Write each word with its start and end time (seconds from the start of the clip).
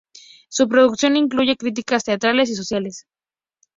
Su 0.49 0.67
producción 0.67 1.15
incluye 1.15 1.55
críticas 1.57 2.03
teatrales 2.03 2.49
y 2.49 2.55
sociales. 2.55 3.05